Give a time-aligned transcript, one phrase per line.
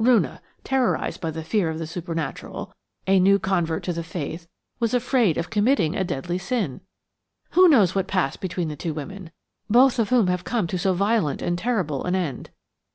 [0.00, 2.72] Roonah, terrorised by fear of the supernatural,
[3.06, 4.48] a new convert to the faith,
[4.80, 6.80] was afraid of committing a deadly sin.
[7.50, 9.32] "Who knows what passed between the two women,
[9.68, 12.48] both of whom have come to so violent and terrible an end?